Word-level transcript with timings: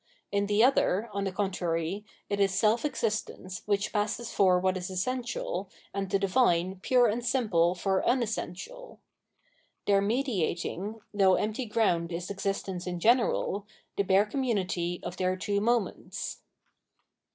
In 0.31 0.47
the 0.47 0.63
other, 0.63 1.09
on 1.13 1.25
the 1.25 1.31
contrary, 1.31 2.03
it 2.27 2.39
is 2.39 2.51
self 2.55 2.83
existence 2.83 3.61
which 3.67 3.93
passes 3.93 4.31
for 4.33 4.57
what 4.59 4.75
is 4.75 4.89
essential 4.89 5.69
and 5.93 6.09
the 6.09 6.17
Divine 6.17 6.79
pure 6.81 7.05
and 7.05 7.23
simple 7.23 7.75
for 7.75 7.99
unessential. 8.03 8.99
Their 9.85 10.01
mediating, 10.01 11.01
though 11.13 11.35
empty 11.35 11.65
ground 11.67 12.11
is 12.11 12.31
existence 12.31 12.87
in 12.87 12.99
general, 12.99 13.67
the 13.95 14.01
bare 14.01 14.25
community 14.25 14.99
of 15.03 15.17
their 15.17 15.37
two 15.37 15.61
moments. 15.61 16.39